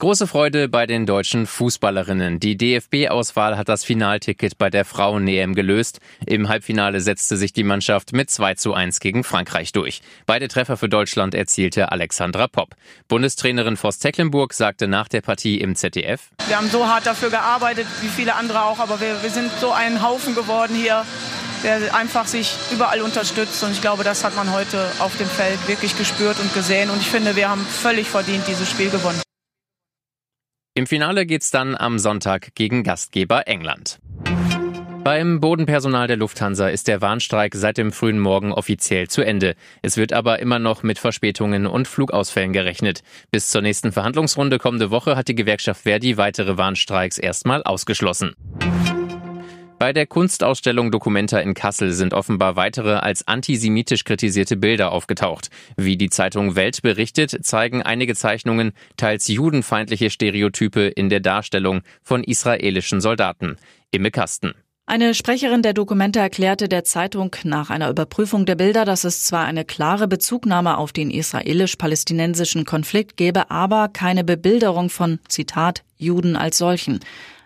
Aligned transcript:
Große 0.00 0.28
Freude 0.28 0.68
bei 0.68 0.86
den 0.86 1.06
deutschen 1.06 1.48
Fußballerinnen. 1.48 2.38
Die 2.38 2.56
DFB-Auswahl 2.56 3.58
hat 3.58 3.68
das 3.68 3.82
Finalticket 3.82 4.56
bei 4.56 4.70
der 4.70 4.84
Frauen-EM 4.84 5.56
gelöst. 5.56 5.98
Im 6.24 6.48
Halbfinale 6.48 7.00
setzte 7.00 7.36
sich 7.36 7.52
die 7.52 7.64
Mannschaft 7.64 8.12
mit 8.12 8.30
2 8.30 8.54
zu 8.54 8.74
1 8.74 9.00
gegen 9.00 9.24
Frankreich 9.24 9.72
durch. 9.72 10.00
Beide 10.24 10.46
Treffer 10.46 10.76
für 10.76 10.88
Deutschland 10.88 11.34
erzielte 11.34 11.90
Alexandra 11.90 12.46
Popp. 12.46 12.76
Bundestrainerin 13.08 13.76
Voss 13.76 13.98
Tecklenburg 13.98 14.54
sagte 14.54 14.86
nach 14.86 15.08
der 15.08 15.20
Partie 15.20 15.60
im 15.60 15.74
ZDF. 15.74 16.30
Wir 16.46 16.58
haben 16.58 16.70
so 16.70 16.86
hart 16.86 17.04
dafür 17.04 17.30
gearbeitet, 17.30 17.88
wie 18.00 18.06
viele 18.06 18.36
andere 18.36 18.62
auch, 18.66 18.78
aber 18.78 19.00
wir, 19.00 19.20
wir 19.20 19.30
sind 19.30 19.50
so 19.60 19.72
ein 19.72 20.00
Haufen 20.00 20.36
geworden 20.36 20.76
hier 20.76 21.04
der 21.64 21.92
einfach 21.92 22.28
sich 22.28 22.54
überall 22.70 23.00
unterstützt. 23.00 23.64
Und 23.64 23.72
ich 23.72 23.80
glaube, 23.80 24.04
das 24.04 24.22
hat 24.22 24.36
man 24.36 24.52
heute 24.52 24.92
auf 25.00 25.16
dem 25.16 25.26
Feld 25.26 25.58
wirklich 25.66 25.98
gespürt 25.98 26.38
und 26.38 26.54
gesehen. 26.54 26.88
Und 26.88 27.00
ich 27.00 27.08
finde, 27.08 27.34
wir 27.34 27.48
haben 27.48 27.66
völlig 27.66 28.06
verdient 28.06 28.46
dieses 28.46 28.70
Spiel 28.70 28.90
gewonnen. 28.90 29.20
Im 30.78 30.86
Finale 30.86 31.26
geht's 31.26 31.50
dann 31.50 31.74
am 31.74 31.98
Sonntag 31.98 32.54
gegen 32.54 32.84
Gastgeber 32.84 33.48
England. 33.48 33.98
Beim 35.02 35.40
Bodenpersonal 35.40 36.06
der 36.06 36.16
Lufthansa 36.16 36.68
ist 36.68 36.86
der 36.86 37.00
Warnstreik 37.00 37.56
seit 37.56 37.78
dem 37.78 37.90
frühen 37.90 38.20
Morgen 38.20 38.52
offiziell 38.52 39.08
zu 39.08 39.22
Ende. 39.22 39.56
Es 39.82 39.96
wird 39.96 40.12
aber 40.12 40.38
immer 40.38 40.60
noch 40.60 40.84
mit 40.84 41.00
Verspätungen 41.00 41.66
und 41.66 41.88
Flugausfällen 41.88 42.52
gerechnet. 42.52 43.02
Bis 43.32 43.50
zur 43.50 43.62
nächsten 43.62 43.90
Verhandlungsrunde 43.90 44.58
kommende 44.58 44.92
Woche 44.92 45.16
hat 45.16 45.26
die 45.26 45.34
Gewerkschaft 45.34 45.82
Verdi 45.82 46.16
weitere 46.16 46.56
Warnstreiks 46.56 47.18
erstmal 47.18 47.64
ausgeschlossen. 47.64 48.36
Bei 49.78 49.92
der 49.92 50.06
Kunstausstellung 50.06 50.90
Documenta 50.90 51.38
in 51.38 51.54
Kassel 51.54 51.92
sind 51.92 52.12
offenbar 52.12 52.56
weitere 52.56 52.94
als 52.94 53.28
antisemitisch 53.28 54.02
kritisierte 54.02 54.56
Bilder 54.56 54.90
aufgetaucht. 54.90 55.50
Wie 55.76 55.96
die 55.96 56.10
Zeitung 56.10 56.56
Welt 56.56 56.82
berichtet, 56.82 57.44
zeigen 57.44 57.82
einige 57.82 58.16
Zeichnungen 58.16 58.72
teils 58.96 59.28
judenfeindliche 59.28 60.10
Stereotype 60.10 60.80
in 60.80 61.10
der 61.10 61.20
Darstellung 61.20 61.82
von 62.02 62.24
israelischen 62.24 63.00
Soldaten. 63.00 63.56
Imme 63.92 64.10
Kasten. 64.10 64.54
Eine 64.84 65.14
Sprecherin 65.14 65.62
der 65.62 65.74
Dokumente 65.74 66.18
erklärte 66.18 66.68
der 66.68 66.82
Zeitung 66.82 67.36
nach 67.44 67.70
einer 67.70 67.90
Überprüfung 67.90 68.46
der 68.46 68.56
Bilder, 68.56 68.84
dass 68.84 69.04
es 69.04 69.22
zwar 69.22 69.44
eine 69.44 69.64
klare 69.64 70.08
Bezugnahme 70.08 70.76
auf 70.76 70.92
den 70.92 71.10
israelisch-palästinensischen 71.10 72.64
Konflikt 72.64 73.16
gebe, 73.16 73.50
aber 73.50 73.88
keine 73.88 74.24
Bebilderung 74.24 74.90
von, 74.90 75.20
Zitat, 75.28 75.84
Juden 75.98 76.36
als 76.36 76.58
solchen. 76.58 77.00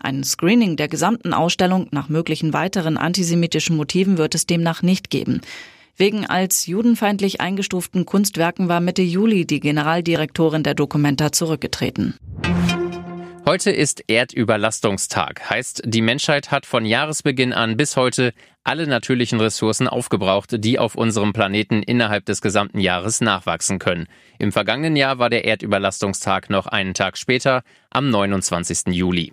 Ein 0.00 0.22
Screening 0.22 0.76
der 0.76 0.88
gesamten 0.88 1.34
Ausstellung 1.34 1.88
nach 1.90 2.08
möglichen 2.08 2.52
weiteren 2.52 2.96
antisemitischen 2.96 3.76
Motiven 3.76 4.16
wird 4.16 4.34
es 4.34 4.46
demnach 4.46 4.82
nicht 4.82 5.10
geben. 5.10 5.40
Wegen 5.96 6.24
als 6.24 6.66
judenfeindlich 6.66 7.40
eingestuften 7.40 8.06
Kunstwerken 8.06 8.68
war 8.68 8.80
Mitte 8.80 9.02
Juli 9.02 9.44
die 9.46 9.58
Generaldirektorin 9.58 10.62
der 10.62 10.74
Documenta 10.74 11.32
zurückgetreten. 11.32 12.14
Heute 13.44 13.70
ist 13.70 14.04
Erdüberlastungstag. 14.06 15.48
Heißt, 15.50 15.82
die 15.86 16.02
Menschheit 16.02 16.50
hat 16.50 16.66
von 16.66 16.84
Jahresbeginn 16.84 17.52
an 17.52 17.78
bis 17.78 17.96
heute 17.96 18.34
alle 18.62 18.86
natürlichen 18.86 19.40
Ressourcen 19.40 19.88
aufgebraucht, 19.88 20.62
die 20.62 20.78
auf 20.78 20.94
unserem 20.94 21.32
Planeten 21.32 21.82
innerhalb 21.82 22.26
des 22.26 22.42
gesamten 22.42 22.78
Jahres 22.78 23.22
nachwachsen 23.22 23.78
können. 23.78 24.06
Im 24.38 24.52
vergangenen 24.52 24.96
Jahr 24.96 25.18
war 25.18 25.30
der 25.30 25.46
Erdüberlastungstag 25.46 26.50
noch 26.50 26.66
einen 26.66 26.92
Tag 26.92 27.16
später, 27.16 27.62
am 27.90 28.10
29. 28.10 28.88
Juli. 28.94 29.32